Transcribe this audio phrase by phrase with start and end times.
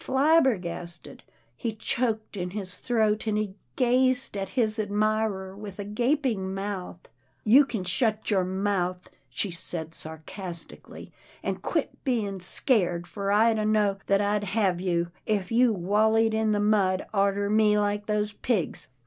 [0.01, 1.21] "Flabbergasted,"
[1.55, 7.07] he choked in his throat, and he gazed at his admirer with a gaping mouth."
[7.53, 11.11] You kin shut your mouth," she said, sarcasti cally,"
[11.43, 16.51] an' quit bein' scared, for I dunno that I'd hev you, if you walleyed in
[16.51, 18.87] the mud arter me like those pigs.